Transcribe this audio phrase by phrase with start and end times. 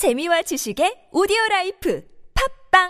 [0.00, 2.00] 재미와 지식의 오디오 라이프
[2.72, 2.88] 팟빵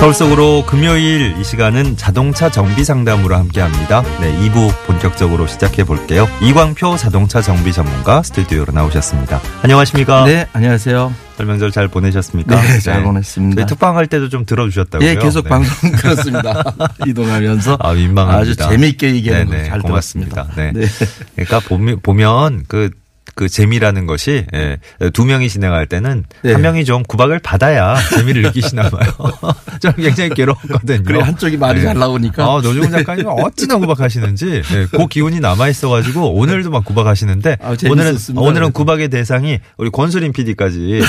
[0.00, 4.02] 서울 속으로 금요일 이 시간은 자동차 정비 상담으로 함께 합니다.
[4.20, 6.26] 네, 2부 본격적으로 시작해 볼게요.
[6.42, 9.40] 이광표 자동차 정비 전문가 스튜디오로 나오셨습니다.
[9.62, 10.24] 안녕하십니까?
[10.24, 11.31] 네, 안녕하세요.
[11.42, 12.60] 설명절 잘 보내셨습니까?
[12.60, 13.62] 네, 잘 보냈습니다.
[13.62, 15.08] 저희 특방할 때도 좀 들어주셨다고요?
[15.08, 15.50] 예, 계속 네.
[15.50, 16.62] 방송 들었습니다.
[17.06, 18.38] 이동하면서 아, 민망합니다.
[18.38, 20.46] 아주 재미있게 얘기하는 네네, 거잘 고맙습니다.
[20.54, 20.72] 들었습니다.
[20.72, 20.86] 네.
[21.34, 22.90] 그러니까 보면, 보면 그,
[23.34, 24.78] 그 재미라는 것이 예,
[25.12, 26.52] 두 명이 진행할 때는 네.
[26.52, 29.10] 한 명이 좀 구박을 받아야 재미를 느끼시나 봐요.
[29.80, 31.02] 저는 굉장히 괴로웠거든요.
[31.04, 31.86] 그래 한쪽이 말이 네.
[31.86, 37.56] 잘 나오니까 아, 노중훈 작가님 어찌나 구박하시는지 예, 그 기운이 남아 있어가지고 오늘도 막 구박하시는데
[37.60, 38.40] 아, 오늘은 재밌었습니다.
[38.42, 38.72] 오늘은.
[38.72, 41.02] 구박의 대상이 우리 권수림 PD까지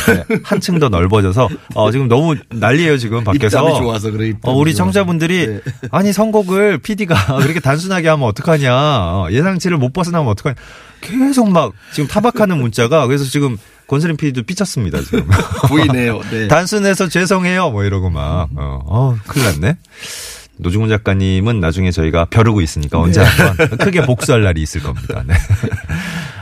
[0.43, 3.59] 한층 더 넓어져서 어, 지금 너무 난리예요 지금 밖에서.
[3.59, 4.33] 입담이 좋아서 그래.
[4.43, 4.73] 어, 우리.
[4.73, 5.59] 청자분들이 네.
[5.91, 10.55] 아니 선곡을 PD가 그렇게 단순하게 하면 어떡하냐 어, 예상치를 못 벗어나면 어떡하냐
[11.03, 15.27] 계속 막 지금 타박하는 문자가 그래서 지금 권수림 PD도 삐쳤습니다 지금
[15.67, 16.21] 보이네요.
[16.31, 16.47] 네.
[16.47, 19.77] 단순해서 죄송해요 뭐 이러고 막 어, 어 큰일 났네
[20.57, 23.27] 노중훈 작가님은 나중에 저희가 벼르고 있으니까 언제 네.
[23.27, 25.33] 한번 크게 복수할 날이 있을 겁니다 네.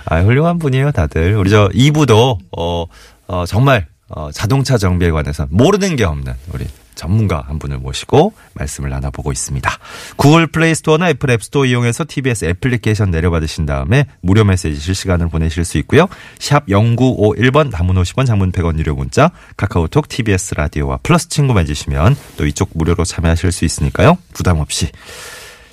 [0.06, 2.86] 아 훌륭한 분이에요 다들 우리 저 2부도 어,
[3.28, 6.66] 어 정말 어, 자동차 정비에 관해서 모르는 게 없는 우리
[7.02, 9.72] 전문가 한 분을 모시고 말씀을 나눠보고 있습니다.
[10.18, 15.80] 구글 플레이 스토어나 애플 앱스토어 이용해서 TBS 애플리케이션 내려받으신 다음에 무료 메시지 실시간으로 보내실 수
[15.80, 16.08] 있고요.
[16.38, 22.46] 샵 0951번 단문 50원 장문 100원 유료 문자 카카오톡 TBS 라디오와 플러스 친구 맺으시면 또
[22.46, 24.20] 이쪽 무료로 참여하실 수 있으니까요.
[24.34, 24.92] 부담 없이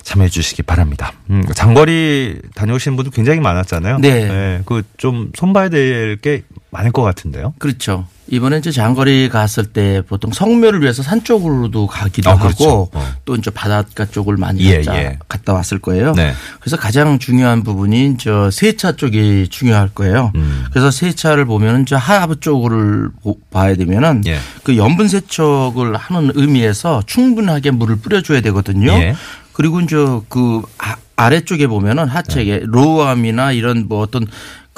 [0.01, 1.13] 참여해 주시기 바랍니다.
[1.29, 3.99] 음, 장거리 다녀오신 분도 굉장히 많았잖아요.
[3.99, 4.61] 네.
[4.65, 6.41] 그좀 손봐야 될 게
[6.71, 7.53] 많을 것 같은데요.
[7.57, 8.05] 그렇죠.
[8.27, 12.63] 이번에 이제 장거리 갔을 때 보통 성묘를 위해서 산 쪽으로도 가기도 아, 그렇죠.
[12.69, 13.03] 하고 어.
[13.25, 15.17] 또 이제 바닷가 쪽을 많이 예, 갔다, 예.
[15.27, 16.13] 갔다 왔을 거예요.
[16.13, 16.31] 네.
[16.59, 20.31] 그래서 가장 중요한 부분이 저 세차 쪽이 중요할 거예요.
[20.35, 20.65] 음.
[20.69, 24.37] 그래서 세차를 보면은 저 하부 쪽을 보- 봐야 되면은 예.
[24.63, 28.91] 그 염분 세척을 하는 의미에서 충분하게 물을 뿌려줘야 되거든요.
[28.91, 29.15] 예.
[29.53, 29.95] 그리고 이제
[30.29, 32.61] 그 아, 아래쪽에 보면은 하체에 네.
[32.63, 34.27] 로우암이나 이런 뭐 어떤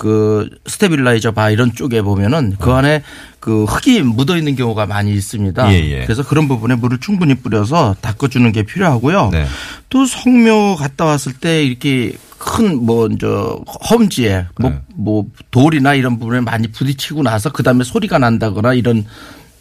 [0.01, 3.03] 그 stabilizer bar 이런 쪽에 보면은 그 안에
[3.39, 5.63] 그 흙이 묻어 있는 경우가 많이 있습니다.
[5.63, 5.71] 어.
[5.71, 6.05] 예, 예.
[6.05, 9.29] 그래서 그런 부분에 물을 충분히 뿌려서 닦아주는 게 필요하고요.
[9.31, 9.45] 네.
[9.89, 14.81] 또 성묘 갔다 왔을 때 이렇게 큰뭐저 험지에 뭐, 네.
[14.95, 19.05] 뭐 돌이나 이런 부분에 많이 부딪히고 나서 그 다음에 소리가 난다거나 이런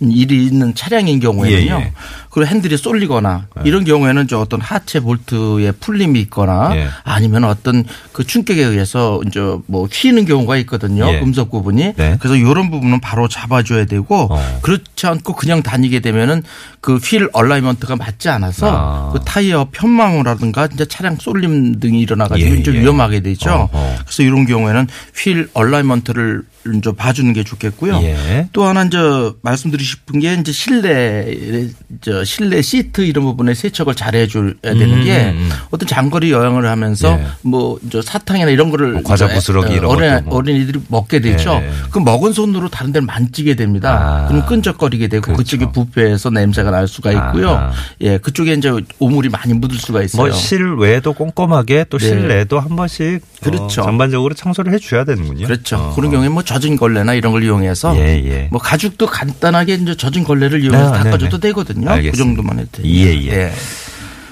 [0.00, 1.74] 일이 있는 차량인 경우에는요.
[1.74, 1.92] 예, 예.
[2.30, 6.86] 그리고 핸들이 쏠리거나 이런 경우에는 저 어떤 하체 볼트에 풀림이 있거나 예.
[7.04, 11.06] 아니면 어떤 그 충격에 의해서 이제 뭐 휘는 경우가 있거든요.
[11.12, 11.20] 예.
[11.20, 11.94] 음속 부분이.
[11.96, 12.16] 네.
[12.20, 14.58] 그래서 이런 부분은 바로 잡아줘야 되고 어.
[14.62, 16.42] 그렇지 않고 그냥 다니게 되면은
[16.80, 19.10] 그 wheel alignment가 맞지 않아서 아.
[19.12, 22.80] 그 타이어 편마모라든가 이제 차량 쏠림 등이 일어나가지고 예, 좀 예.
[22.80, 23.50] 위험하게 되죠.
[23.72, 23.96] 어허.
[24.04, 24.86] 그래서 이런 경우에는
[25.16, 26.42] wheel alignment를
[26.76, 28.00] 이제 봐주는 게 좋겠고요.
[28.02, 28.48] 예.
[28.52, 28.98] 또 하나 이제
[29.42, 31.68] 말씀드리고 싶은 게 이제 실내
[32.00, 35.50] 저 실내 시트 이런 부분에 세척을 잘 해 줘야 되는 음, 게 음.
[35.70, 37.26] 어떤 장거리 여행을 하면서 예.
[37.42, 40.38] 뭐 이제 사탕이나 이런 거를 뭐 과자 부스러기 이런 어린, 뭐.
[40.38, 41.60] 어린이들이 먹게 되죠.
[41.62, 41.70] 예.
[41.90, 44.24] 그 먹은 손으로 다른 데를 만지게 됩니다.
[44.24, 44.28] 아.
[44.28, 45.38] 그럼 끈적거리게 되고 그렇죠.
[45.38, 47.50] 그쪽에 부패해서 냄새가 날 수가 있고요.
[47.50, 47.72] 아하.
[48.00, 50.22] 예, 그쪽에 이제 오물이 많이 묻을 수가 있어요.
[50.22, 52.08] 뭐 실외도 꼼꼼하게 또 네.
[52.08, 53.82] 실내도 한 번씩 그렇죠.
[53.82, 55.46] 어, 전반적으로 청소를 해줘야 되는군요.
[55.46, 55.76] 그렇죠.
[55.76, 55.94] 어.
[55.94, 58.48] 그런 경우에 뭐 젖은 걸레나 이런 걸 이용해서 예, 예.
[58.50, 61.48] 뭐 가죽도 간단하게 이제 젖은 걸레를 이용해서 네, 닦아줘도 네, 네.
[61.48, 61.90] 되거든요.
[61.90, 62.12] 알겠습니다.
[62.12, 62.86] 그 정도만 해도 돼요.
[62.86, 63.52] 예, 예.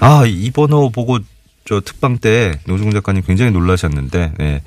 [0.01, 1.19] 아, 이 번호 보고
[1.65, 4.63] 저 특방 때 노중훈 작가님 굉장히 놀라셨는데, 예.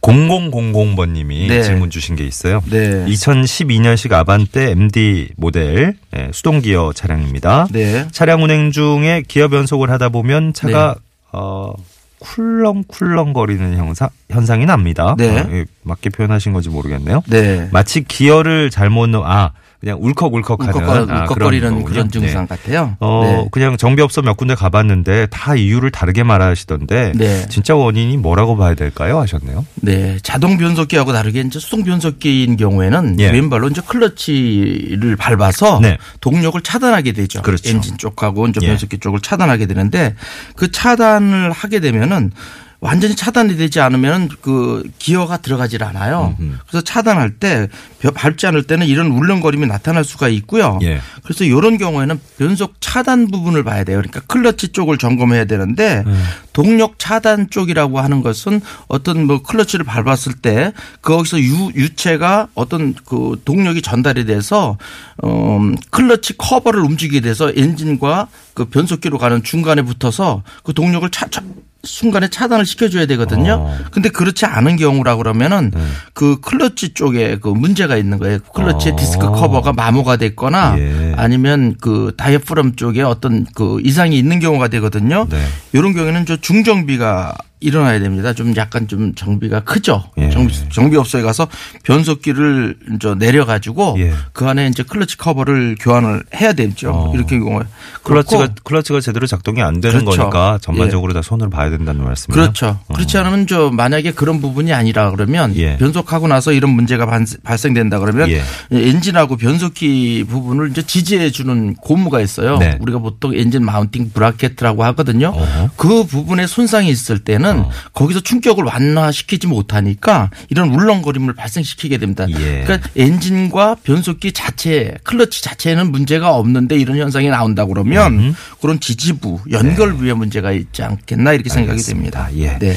[0.00, 1.62] 0000번님이 네.
[1.62, 2.62] 질문 주신 게 있어요.
[2.70, 3.04] 네.
[3.06, 7.68] 2012년식 아반떼 MD 모델 예, 수동 기어 차량입니다.
[7.70, 8.08] 네.
[8.10, 10.94] 차량 운행 중에 기어 변속을 하다 보면 차가
[11.32, 11.74] 어
[12.20, 15.14] 쿨렁쿨렁 거리는 현상 현상이 납니다.
[15.18, 15.40] 네.
[15.40, 17.22] 어, 예, 맞게 표현하신 건지 모르겠네요.
[17.28, 17.68] 네.
[17.72, 22.10] 마치 기어를 잘못 넣, 아, 그냥 울컥울컥하는 울컥거, 아, 울컥거리는 그런, 그런.
[22.10, 22.48] 증상 네.
[22.48, 22.96] 같아요.
[23.00, 23.48] 어, 네.
[23.50, 27.46] 그냥 정비업소 몇 군데 가봤는데 다 이유를 다르게 말하시던데 네.
[27.48, 29.18] 진짜 원인이 뭐라고 봐야 될까요?
[29.20, 29.64] 하셨네요.
[29.76, 30.18] 네.
[30.22, 33.30] 자동 변속기하고 다르게 이제 수동 변속기인 경우에는 예.
[33.30, 35.96] 왼발로 이제 클러치를 밟아서 네.
[36.20, 37.40] 동력을 차단하게 되죠.
[37.40, 37.70] 그렇죠.
[37.70, 38.66] 엔진 쪽하고 이제 예.
[38.66, 40.14] 변속기 쪽을 차단하게 되는데
[40.56, 42.32] 그 차단을 하게 되면은
[42.80, 46.34] 완전히 차단이 되지 않으면 그 기어가 들어가질 않아요.
[46.40, 46.54] 음흠.
[46.66, 47.68] 그래서 차단할 때
[48.00, 50.78] 벼- 밟지 않을 때는 이런 울렁거림이 나타날 수가 있고요.
[50.82, 51.00] 예.
[51.22, 53.98] 그래서 이런 경우에는 변속 차단 부분을 봐야 돼요.
[53.98, 56.22] 그러니까 클러치 쪽을 점검해야 되는데 음.
[56.60, 63.40] 동력 차단 쪽이라고 하는 것은 어떤 뭐 클러치를 밟았을 때 거기서 유, 유체가 어떤 그
[63.46, 64.76] 동력이 전달이 돼서
[65.22, 65.58] 어
[65.88, 71.40] 클러치 커버를 움직이게 돼서 엔진과 그 변속기로 가는 중간에 붙어서 그 동력을 차, 차
[71.82, 73.54] 순간에 차단을 시켜줘야 되거든요.
[73.54, 73.78] 어.
[73.90, 75.80] 근데 그렇지 않은 경우라 그러면은 네.
[76.12, 78.38] 그 클러치 쪽에 그 문제가 있는 거예요.
[78.54, 78.96] 클러치 어.
[78.96, 81.14] 디스크 커버가 마모가 됐거나 예.
[81.16, 85.26] 아니면 그 다이어프램 쪽에 어떤 그 이상이 있는 경우가 되거든요.
[85.30, 85.42] 네.
[85.72, 88.32] 이런 경우에는 저 중정비가 일어나야 됩니다.
[88.32, 90.04] 좀 약간 좀 정비가 크죠.
[90.18, 90.30] 예.
[90.30, 91.46] 정, 정비업소에 가서
[91.84, 94.12] 변속기를 저 내려가지고 예.
[94.32, 96.90] 그 안에 이제 클러치 커버를 교환을 해야 되죠.
[96.92, 97.12] 어.
[97.14, 97.62] 이렇게 경우에
[98.02, 100.22] 클러치가 클러치가 제대로 작동이 안 되는 그렇죠.
[100.22, 102.40] 거니까 전반적으로 다 손으로 봐야 된다는 말씀이에요.
[102.42, 102.80] 그렇죠.
[102.94, 105.76] 그렇지 않으면 저 만약에 그런 부분이 아니라 그러면 예.
[105.76, 108.42] 변속하고 나서 이런 문제가 반- 발생된다 그러면 예.
[108.72, 112.56] 엔진하고 변속기 부분을 이제 지지해 주는 고무가 있어요.
[112.58, 112.78] 네.
[112.80, 115.28] 우리가 보통 엔진 mounting bracket이라고 하거든요.
[115.28, 115.70] 어허.
[115.76, 117.70] 그 부분에 손상이 있을 때는 어.
[117.92, 122.26] 거기서 충격을 완화시키지 못하니까 이런 울렁거림을 발생시키게 됩니다.
[122.28, 122.62] 예.
[122.64, 128.36] 그러니까 엔진과 변속기 자체, 클러치 자체에는 문제가 없는데 이런 현상이 나온다 그러면 음.
[128.60, 132.26] 그런 지지부, 연결부에 문제가 있지 않겠나 이렇게 생각이 알겠습니다.
[132.28, 132.52] 됩니다.
[132.54, 132.58] 예.
[132.58, 132.76] 네.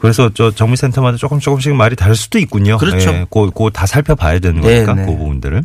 [0.00, 2.78] 그래서 저 정비센터마다 조금 조금씩 말이 다를 수도 있군요.
[2.78, 3.10] 그렇죠.
[3.10, 5.04] 예, 그다 살펴봐야 되는 네, 거니까 네.
[5.04, 5.62] 그 부분들을.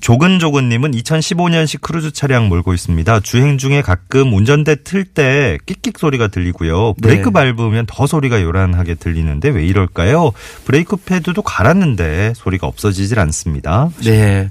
[0.00, 3.20] 조근조근님은 2015년식 크루즈 차량 몰고 있습니다.
[3.20, 6.94] 주행 중에 가끔 운전대 틀 때 끽끽 소리가 들리고요.
[7.00, 7.32] 브레이크 네.
[7.32, 10.32] 밟으면 더 소리가 요란하게 들리는데 왜 이럴까요?
[10.64, 13.90] 브레이크 패드도 갈았는데 소리가 없어지질 않습니다.
[14.04, 14.50] 네.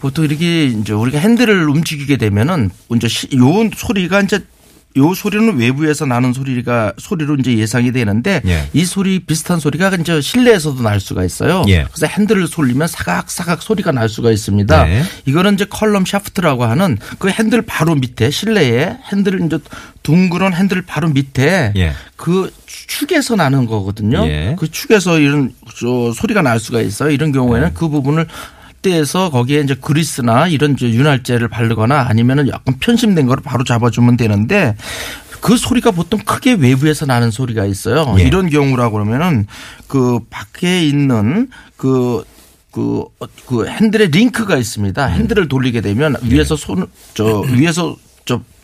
[0.00, 4.40] 보통 이렇게 이제 우리가 핸들을 움직이게 되면은 이제 시- 요 소리가 이제
[4.96, 8.68] 요 소리는 외부에서 나는 소리가 소리로 이제 예상이 되는데 예.
[8.72, 11.64] 이 소리 비슷한 소리가 이제 실내에서도 날 수가 있어요.
[11.68, 11.84] 예.
[11.90, 14.84] 그래서 핸들을 돌리면 사각사각 소리가 날 수가 있습니다.
[14.84, 15.02] 네.
[15.26, 19.58] 이거는 이제 column shaft라고 하는 그 핸들 바로 밑에 실내에 핸들 이제
[20.04, 21.92] 둥그런 핸들 바로 밑에 예.
[22.16, 24.24] 그 축에서 나는 거거든요.
[24.26, 24.54] 예.
[24.58, 27.10] 그 축에서 이런 저 소리가 날 수가 있어요.
[27.10, 27.74] 이런 경우에는 네.
[27.74, 28.26] 그 부분을
[28.84, 34.76] 떼서 거기에 이제 그리스나 이런 저 윤활제를 바르거나 아니면은 약간 편심된 거를 바로 잡아주면 되는데
[35.40, 38.14] 그 소리가 보통 크게 외부에서 나는 소리가 있어요.
[38.18, 38.22] 예.
[38.22, 39.46] 이런 경우라 그러면은
[39.88, 42.22] 그 밖에 있는 그
[42.70, 45.06] 그, 어, 그 핸들에 링크가 있습니다.
[45.06, 48.13] 핸들을 돌리게 되면 위에서 손, 저, 위에서 저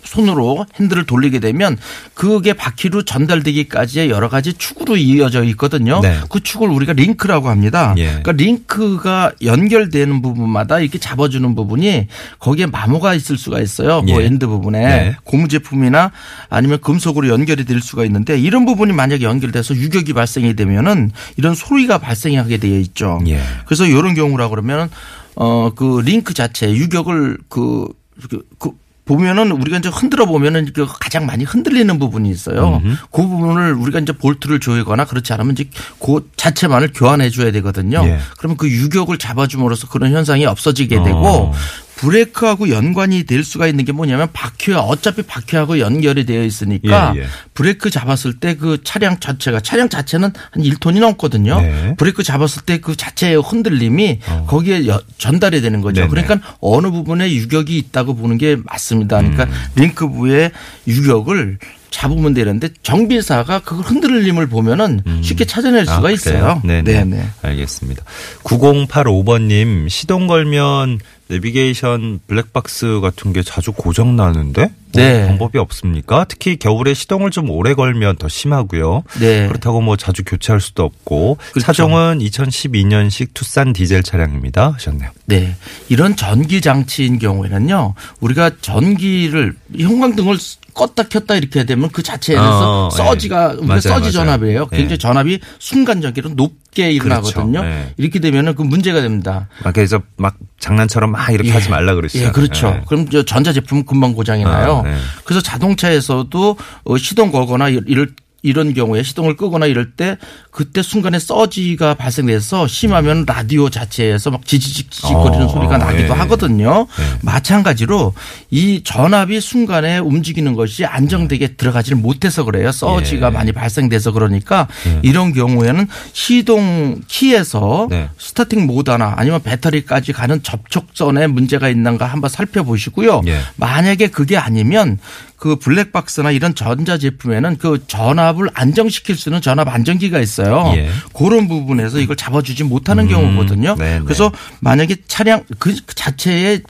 [0.05, 1.77] 손으로 핸들을 돌리게 되면
[2.15, 6.01] 그게 바퀴로 전달되기까지의 여러 가지 축으로 이어져 있거든요.
[6.01, 6.19] 네.
[6.29, 7.95] 그 축을 우리가 링크라고 합니다.
[7.99, 8.07] 예.
[8.07, 12.09] 그러니까 링크가 연결되는 부분마다 이렇게 잡아주는 부분이
[12.39, 14.03] 거기에 마모가 있을 수가 있어요.
[14.03, 14.25] 그 예.
[14.27, 15.17] end 부분에 네.
[15.25, 16.11] 고무 제품이나
[16.49, 21.99] 아니면 금속으로 연결이 될 수가 있는데 이런 부분이 만약에 연결돼서 유격이 발생이 되면은 이런 소리가
[21.99, 23.21] 발생하게 되어 있죠.
[23.27, 23.41] 예.
[23.67, 24.91] 그래서 이런 경우라 그러면
[25.35, 27.87] 어그 링크 자체 유격을 그,
[28.29, 28.73] 그, 그
[29.11, 32.81] 보면은 우리가 이제 흔들어 보면은 그 가장 많이 흔들리는 부분이 있어요.
[33.11, 35.69] 그 부분을 우리가 이제 볼트를 조이거나 그렇지 않으면 이제
[35.99, 38.05] 그 자체만을 교환해 줘야 되거든요.
[38.05, 38.21] 예.
[38.39, 41.03] 그러면 그 유격을 잡아줌으로써 그런 현상이 없어지게 어.
[41.03, 41.53] 되고
[42.01, 47.27] 브레이크하고 연관이 될 수가 있는 게 뭐냐면 바퀴와 어차피 바퀴하고 연결이 되어 있으니까 예, 예.
[47.53, 51.61] 브레이크 잡았을 때 그 차량 자체가 차량 자체는 한 1톤이 넘거든요.
[51.61, 51.95] 네.
[51.99, 56.03] 브레이크 잡았을 때 그 자체의 흔들림이 거기에 여- 전달이 되는 거죠.
[56.03, 56.09] 어.
[56.09, 56.23] 네네.
[56.27, 59.19] 그러니까 어느 부분에 유격이 있다고 보는 게 맞습니다.
[59.19, 59.51] 그러니까 음.
[59.77, 60.51] 링크 부의
[60.89, 61.59] 유격을
[61.91, 66.11] 잡으면 되는데 정비사가 그걸 흔들림을 보면은 쉽게 찾아낼 수가 아?
[66.11, 66.63] 있어요.
[66.65, 66.83] 네네.
[67.05, 67.29] 네네.
[67.43, 68.05] 알겠습니다.
[68.45, 70.99] 9085번님, 시동 걸면
[71.31, 75.27] 내비게이션 블랙박스 같은 게 자주 고장 나는데 뭐 네.
[75.29, 76.27] 방법이 없습니까?
[76.29, 79.05] 특히 겨울에 시동을 좀 오래 걸면 더 심하고요.
[79.21, 79.47] 네.
[79.47, 81.61] 그렇다고 뭐 자주 교체할 수도 없고 그렇죠.
[81.61, 84.73] 차종은 2012년식 투싼 디젤 차량입니다.
[84.73, 85.11] 하셨네요.
[85.27, 85.55] 네.
[85.89, 87.95] 이런 전기 장치인 경우에는요.
[88.21, 90.37] 우리가 전기를 형광등을
[90.75, 93.55] 껐다 켰다 이렇게 되면 그 자체에서 어, 서지가 예.
[93.55, 94.11] 우리가 맞아요, 서지 맞아요.
[94.11, 94.69] 전압이에요.
[94.73, 94.77] 예.
[94.77, 97.61] 굉장히 전압이 순간적으로 높게 일어나거든요.
[97.61, 97.67] 그렇죠.
[97.67, 97.95] 예.
[97.97, 99.49] 이렇게 되면은 그 문제가 됩니다.
[99.65, 101.53] 막 그래서 막 장난처럼 막 이렇게 예.
[101.53, 102.27] 하지 말라 그러시죠.
[102.27, 102.81] 예, 그렇죠.
[102.87, 104.83] 그럼 저 전자 제품은 금방 고장이 나요.
[104.85, 104.97] 아, 네.
[105.25, 108.13] 그래서 자동차에서도 어, 시동 거거나 이럴
[108.43, 110.17] 이런 경우에 시동을 끄거나 이럴 때
[110.51, 116.19] 그때 순간에 서지가 발생돼서 심하면 라디오 자체에서 막 지지직거리는 어, 소리가 나기도 예.
[116.19, 116.87] 하거든요.
[116.99, 117.05] 네.
[117.23, 118.15] 마찬가지로
[118.51, 122.73] 이 전압이 순간에 움직이는 것이 안정되게 들어가지를 못해서 그래요.
[122.73, 123.31] 서지가 예.
[123.31, 124.69] 많이 발생돼서 그러니까
[125.03, 128.09] 이런 경우에는 시동 키에서 네.
[128.19, 133.23] 스타팅 모드나 아니면 배터리까지 가는 접촉선에 문제가 있는가 한번 살펴보시고요.
[133.27, 133.41] 예.
[133.57, 134.99] 만약에 그게 아니면
[135.41, 140.71] 그 블랙박스나 이런 전자 제품에는 그 전압을 안정시킬 수 있는 전압 안정기가 있어요.
[140.77, 140.91] 예.
[141.15, 143.75] 그런 부분에서 이걸 잡아주지 못하는 경우거든요.
[143.79, 144.05] 네, 네.
[144.05, 144.31] 그래서
[144.61, 146.61] 만약에 차량 그 자체에 어,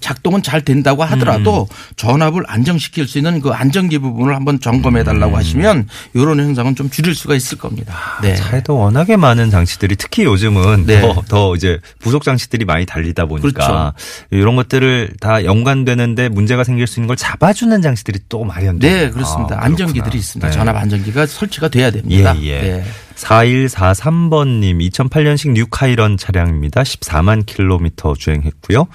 [0.00, 1.94] 작동은 잘 된다고 하더라도 음.
[1.96, 5.38] 전압을 안정시킬 수 있는 그 안정기 부분을 한번 점검해 달라고 음.
[5.38, 7.94] 하시면 이런 현상은 좀 줄일 수가 있을 겁니다.
[8.22, 8.36] 네.
[8.36, 11.00] 차에도 워낙에 많은 장치들이 특히 요즘은 네.
[11.00, 13.92] 더, 더 이제 부속 장치들이 많이 달리다 보니까 그렇죠.
[14.30, 18.92] 이런 것들을 다 연관되는데 문제가 생길 수 있는 걸 잡아주는 장치들이 또 마련돼요.
[18.92, 19.56] 네, 그렇습니다.
[19.56, 20.18] 아, 안정기들이.
[20.18, 20.48] 있습니다.
[20.48, 20.54] 네.
[20.54, 22.34] 전압 안정기가 설치가 돼야 됩니다.
[22.40, 22.60] 예, 예.
[22.60, 22.84] 네.
[23.16, 26.82] 4143번님 2008년식 뉴카이런 차량입니다.
[26.82, 28.86] 14만 킬로미터 주행했고요.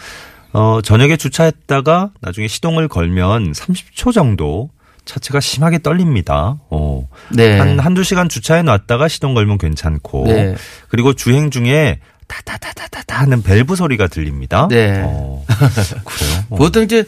[0.53, 4.69] 어, 저녁에 주차했다가 나중에 시동을 걸면 30초 정도
[5.05, 6.57] 차체가 심하게 떨립니다.
[6.69, 7.07] 어.
[7.29, 7.57] 네.
[7.57, 10.25] 한, 한두 시간 주차해 놨다가 시동 걸면 괜찮고.
[10.27, 10.55] 네.
[10.87, 14.67] 그리고 주행 중에 타타타타타타 하는 밸브 소리가 들립니다.
[14.69, 15.01] 네.
[15.03, 15.43] 어,
[16.05, 16.43] 그래요?
[16.49, 16.55] 어.
[16.55, 17.03] 보통 이제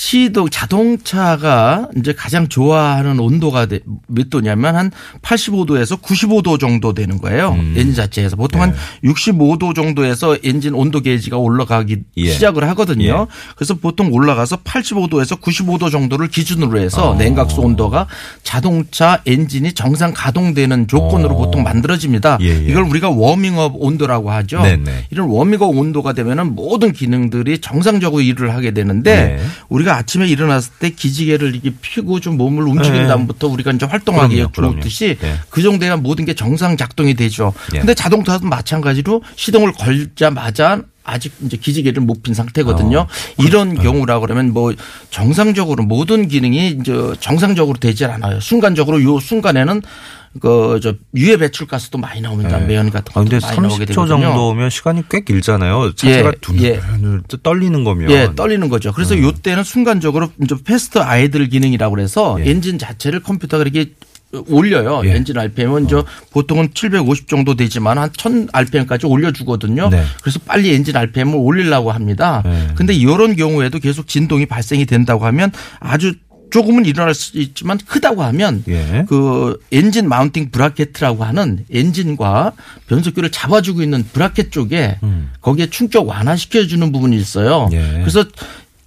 [0.00, 4.90] 시동 자동차가 이제 가장 좋아하는 온도가 돼- 몇 도냐면 한
[5.20, 7.50] 85도에서 95도 정도 되는 거예요.
[7.50, 7.74] 음.
[7.76, 12.30] 엔진 자체에서 보통 한 65도 정도에서 엔진 온도 게이지가 올라가기 예.
[12.30, 13.26] 시작을 하거든요.
[13.30, 13.52] 예.
[13.56, 17.14] 그래서 보통 올라가서 85도에서 95도 정도를 기준으로 해서 어.
[17.16, 18.06] 냉각수 온도가
[18.42, 21.44] 자동차 엔진이 정상 가동되는 조건으로 어.
[21.44, 22.38] 보통 만들어집니다.
[22.40, 22.70] 예, 예.
[22.70, 24.62] 이걸 우리가 워밍업 온도라고 하죠.
[24.62, 25.08] 네네.
[25.10, 29.40] 이런 워밍업 온도가 되면은 모든 기능들이 정상적으로 일을 하게 되는데 네.
[29.90, 33.06] 우리가 아침에 일어났을 때 기지개를 이렇게 펴고 좀 몸을 움직인 네.
[33.08, 34.46] 다음부터 우리가 이제 활동하기에.
[34.54, 35.34] 좋듯이 네.
[35.50, 37.52] 그 정도야 모든 게 정상 작동이 되죠.
[37.74, 37.78] 예.
[37.78, 42.98] 근데 자동차도 마찬가지로 시동을 걸자마자 아직 이제 기지개를 못 핀 상태거든요.
[43.00, 44.72] 어, 이런 경우라 그러면 뭐
[45.10, 48.40] 정상적으로 모든 기능이 이제 정상적으로 되질 않아요.
[48.40, 49.82] 순간적으로 요 순간에는
[50.38, 52.58] 그저 유해 배출 가스도 많이 나옵니다.
[52.58, 52.66] 네.
[52.66, 54.20] 매연 같은 아, 것도 근데 많이 나오게 30초 되거든요.
[54.20, 55.92] 정도면 시간이 꽤 길잖아요.
[55.96, 57.36] 차체가 예, 두눈 예.
[57.42, 58.10] 떨리는 거면.
[58.12, 58.92] 예, 떨리는 거죠.
[58.92, 59.24] 그래서 음.
[59.24, 62.50] 요때는 순간적으로 이제 fast idle 기능이라고 그래서 예.
[62.50, 63.92] 엔진 자체를 컴퓨터가 이렇게
[64.48, 65.02] 올려요.
[65.04, 65.16] 예.
[65.16, 69.88] 엔진 RPM은 저 보통은 750 정도 되지만 한 1000 RPM까지 올려주거든요.
[69.88, 70.04] 네.
[70.22, 72.42] 그래서 빨리 엔진 RPM을 올리려고 합니다.
[72.44, 72.68] 네.
[72.76, 76.14] 근데 이런 경우에도 계속 진동이 발생이 된다고 하면 아주
[76.50, 79.04] 조금은 일어날 수 있지만 크다고 하면 예.
[79.08, 82.52] 그 엔진 mounting bracket이라고 하는 엔진과
[82.88, 85.30] 변속기를 잡아주고 있는 bracket 쪽에 음.
[85.40, 87.68] 거기에 충격 완화시켜 주는 부분이 있어요.
[87.72, 87.98] 예.
[88.00, 88.24] 그래서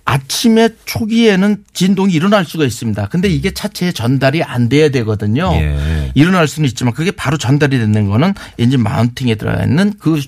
[0.05, 3.07] 아침에 초기에는 진동이 일어날 수가 있습니다.
[3.07, 5.49] 근데 이게 차체에 전달이 안 돼야 되거든요.
[5.53, 6.11] 예.
[6.13, 10.19] 일어날 수는 있지만 그게 바로 전달이 되는 거는 엔진 mounting에 들어가 있는 그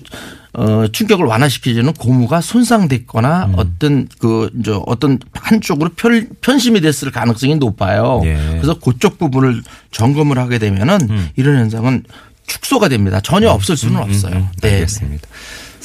[0.58, 3.54] 어, 충격을 완화시켜주는 고무가 손상됐거나 음.
[3.58, 8.22] 어떤 그, 이제 어떤 한쪽으로 편, 편심이 됐을 가능성이 높아요.
[8.24, 8.36] 예.
[8.52, 11.28] 그래서 그쪽 부분을 점검을 하게 되면은 음.
[11.36, 12.04] 이런 현상은
[12.46, 13.20] 축소가 됩니다.
[13.20, 14.34] 전혀 없을 수는 없어요.
[14.34, 14.74] 음, 네.
[14.74, 15.28] 알겠습니다.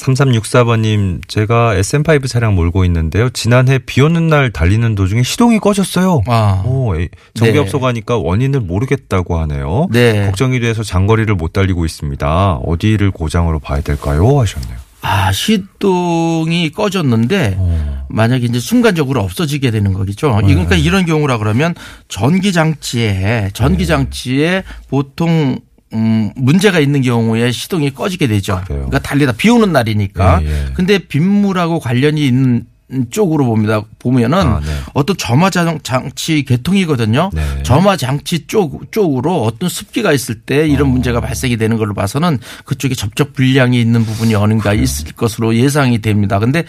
[0.02, 3.30] 3364번님, 제가 SM5 차량 몰고 있는데요.
[3.30, 6.24] 지난해 비 오는 날 달리는 도중에 시동이 꺼졌어요.
[6.28, 6.64] 아.
[6.66, 9.88] 오, 에, 정비업소 가니까 원인을 모르겠다고 하네요.
[9.92, 10.26] 네.
[10.26, 12.54] 걱정이 돼서 장거리를 못 달리고 있습니다.
[12.64, 14.40] 어디를 고장으로 봐야 될까요?
[14.40, 14.78] 하셨네요.
[15.04, 18.06] 아, 시동이 꺼졌는데 어.
[18.10, 20.40] 만약에 이제 순간적으로 없어지게 되는 거겠죠.
[20.42, 20.54] 네.
[20.54, 21.74] 그러니까 이런 경우라 그러면
[22.08, 23.50] 전기 장치에 네.
[23.54, 25.60] 전기 장치에 보통
[25.94, 28.62] 음, 문제가 있는 경우에 시동이 꺼지게 되죠.
[28.66, 28.86] 그래요.
[28.88, 30.42] 그러니까 달리다 비 오는 날이니까.
[30.44, 30.66] 예, 예.
[30.74, 32.66] 근데 빗물하고 관련이 있는
[33.10, 33.82] 쪽으로 봅니다.
[34.00, 34.72] 보면은 아, 네.
[34.94, 37.30] 어떤 점화 장- 장치 계통이거든요.
[37.34, 37.42] 네.
[37.64, 40.92] 점화 장치 쪽 쪽으로 어떤 습기가 있을 때 이런 어.
[40.92, 46.40] 문제가 발생이 되는 걸로 봐서는 그쪽에 접촉 불량이 있는 부분이 어딘가 있을 것으로 예상이 됩니다.
[46.40, 46.64] 근데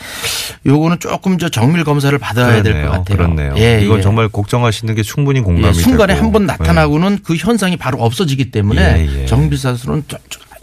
[0.67, 2.91] 요거는 조금 저 정밀 검사를 받아야 될 것.
[2.91, 3.17] 같아요.
[3.17, 3.55] 그렇네요.
[3.59, 4.03] 예, 이건 예.
[4.03, 6.25] 정말 걱정하시는 게 충분히 공감이 예, 순간에 되고.
[6.27, 9.27] 한번 나타나고는 그 현상이 바로 없어지기 때문에 예, 예.
[9.27, 10.05] 정비사수는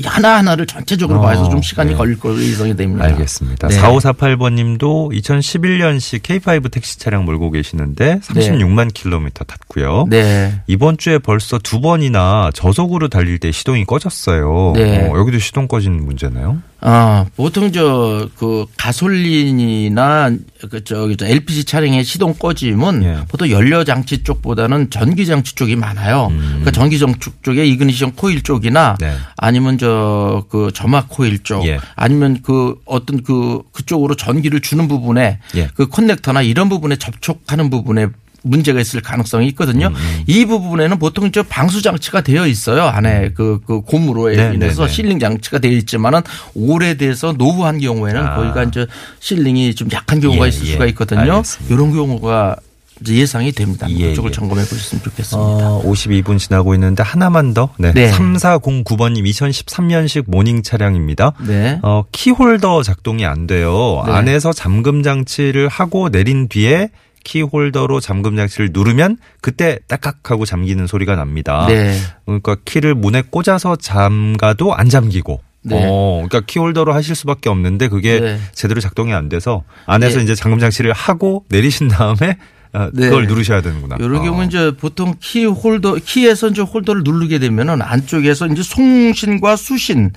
[0.08, 1.96] 하나하나를 전체적으로 어, 봐서 좀 시간이 네.
[1.96, 3.06] 걸릴 걸로 예상이 됩니다.
[3.06, 3.68] 알겠습니다.
[3.68, 3.82] 네.
[3.82, 10.06] 4548번 님도 2011년식 K5 택시 차량 몰고 계시는데 36만 킬로미터 탔고요.
[10.10, 10.62] 네.
[10.68, 14.74] 이번 주에 벌써 두 번이나 저속으로 달릴 때 시동이 꺼졌어요.
[14.75, 15.08] 네.
[15.08, 16.62] 어, 여기도 시동 꺼진 문제나요?
[16.82, 20.32] 아, 보통 저, 그, 가솔린이나,
[20.70, 23.18] 그, 저기, 저 LPG 차량의 시동 꺼짐은 예.
[23.28, 26.28] 보통 연료 장치 쪽보다는 전기 장치 쪽이 많아요.
[26.32, 26.40] 음.
[26.40, 29.14] 그러니까 전기 장치 쪽에 이그니션 코일 쪽이나 네.
[29.36, 31.80] 아니면 저, 그 점화 코일 쪽 예.
[31.96, 35.70] 아니면 그 어떤 그, 그쪽으로 전기를 주는 부분에 예.
[35.74, 38.08] 그 커넥터나 이런 부분에 접촉하는 부분에
[38.41, 39.88] 문제가 있을 가능성이 있거든요.
[39.88, 42.84] 음, 이 부분에는 보통 저 방수 장치가 되어 있어요.
[42.84, 44.93] 안에 그, 그 고무로 네, 인해서 네, 네.
[44.93, 46.22] 실링 장치가 되어 있지만은
[46.53, 48.36] 오래돼서 노후한 경우에는 아.
[48.36, 48.88] 거기가 이제
[49.20, 50.72] sealing이 좀 약한 경우가 예, 있을 예.
[50.74, 51.19] 수가 있거든요.
[51.19, 51.74] 알겠습니다.
[51.74, 52.58] 이런 경우가
[53.01, 53.89] 이제 예상이 됩니다.
[53.89, 54.34] 예, 그쪽을 예.
[54.34, 55.39] 점검해 보셨으면 좋겠습니다.
[55.39, 57.69] 어, 52분 지나고 있는데 하나만 더.
[57.77, 57.93] 네.
[57.93, 58.12] 네.
[58.12, 61.34] 3409번님 2013년식 모닝 차량입니다.
[61.48, 61.79] 네.
[61.81, 64.03] 어, 키홀더 작동이 안 돼요.
[64.05, 64.12] 네.
[64.12, 66.89] 안에서 잠금 장치를 하고 내린 뒤에
[67.24, 71.66] 키홀더로 잠금 장치를 누르면 그때 딱딱하고 잠기는 소리가 납니다.
[71.68, 71.96] 네.
[72.26, 75.76] 그러니까 키를 문에 꽂아서 잠가도 안 잠기고 네.
[75.78, 78.40] 어, 그러니까 키홀더로 하실 수밖에 없는데 그게 네.
[78.54, 80.24] 제대로 작동이 안 돼서 안에서 예.
[80.24, 82.38] 이제 잠금 장치를 하고 내리신 다음에
[82.72, 83.10] 어, 네.
[83.10, 83.98] 그걸 누르셔야 되는구나.
[84.00, 84.22] 이런 어.
[84.22, 90.12] 경우는 이제 보통 키 홀더, 키에서 이제 홀더를 누르게 되면은 안쪽에서 이제 송신과 수신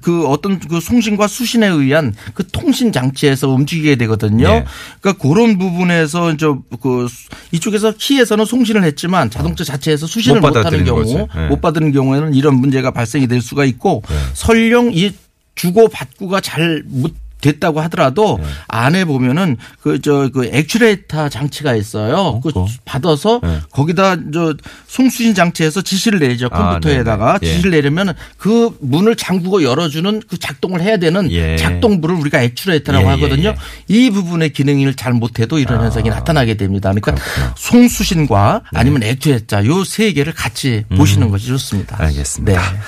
[0.00, 4.48] 그 어떤 그 송신과 수신에 의한 그 통신 장치에서 움직이게 되거든요.
[4.48, 4.64] 예.
[5.00, 6.46] 그러니까 그런 부분에서 이제
[6.80, 7.06] 그
[7.52, 11.28] 이쪽에서 키에서는 송신을 했지만 자동차 자체에서 수신을 못 못 하는 받아들이는 경우.
[11.36, 11.46] 예.
[11.48, 14.14] 못 받는 경우에는 이런 문제가 발생이 될 수가 있고 네.
[14.34, 15.12] 설령 이
[15.54, 18.46] 주고 받고가 잘 못 됐다고 하더라도 네.
[18.68, 22.40] 안에 보면은 그 저그 액츄레이터 장치가 있어요.
[22.42, 22.66] 그 그거?
[22.86, 23.60] 받아서 네.
[23.70, 24.54] 거기다 저
[24.86, 26.48] 송수신 장치에서 지시를 내죠.
[26.50, 27.38] 아, 컴퓨터에다가.
[27.42, 27.46] 예.
[27.46, 31.56] 지시를 내려면 그 문을 잠그고 열어주는 그 작동을 해야 되는 예.
[31.56, 33.48] 작동부를 우리가 actuator라고 예, 예, 하거든요.
[33.50, 33.54] 예.
[33.88, 36.90] 이 부분의 기능을 잘 못해도 이런 현상이 나타나게 됩니다.
[36.92, 37.54] 그러니까 그렇구나.
[37.58, 38.78] 송수신과 네.
[38.78, 41.96] 아니면 액츄레이터 요 세 개를 같이 보시는 것이 좋습니다.
[41.98, 42.06] 음.
[42.06, 42.52] 알겠습니다.
[42.72, 42.78] 네.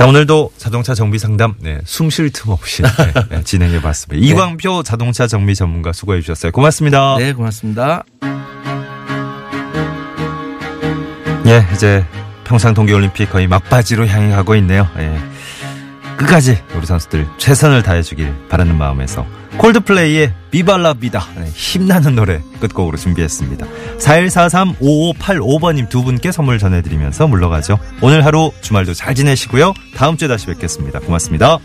[0.00, 2.88] 자, 오늘도 자동차 정비 상담, 네, 숨쉴 틈 없이 네,
[3.28, 4.26] 네, 진행해 봤습니다.
[4.26, 6.52] 이광표 자동차 정비 전문가 수고해 주셨어요.
[6.52, 7.16] 고맙습니다.
[7.18, 8.04] 네, 고맙습니다.
[11.44, 12.02] 예, 이제
[12.44, 14.88] 평창 동계올림픽 거의 막바지로 향해 가고 있네요.
[14.96, 15.18] 예.
[16.16, 19.26] 끝까지 우리 선수들 최선을 다해 주길 바라는 마음에서
[19.60, 23.66] 콜드플레이의 비발라비다 네, 힘나는 노래 끝곡으로 준비했습니다.
[23.98, 27.78] 41435585번님 두 분께 선물 전해드리면서 물러가죠.
[28.00, 29.74] 오늘 하루 주말도 잘 지내시고요.
[29.94, 31.00] 다음 주에 다시 뵙겠습니다.
[31.00, 31.58] 고맙습니다.